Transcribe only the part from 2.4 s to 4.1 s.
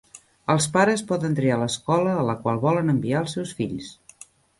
qual volen enviar els seus fills.